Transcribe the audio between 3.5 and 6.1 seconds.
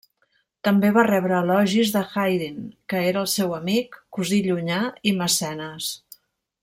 amic, cosí llunyà i mecenes.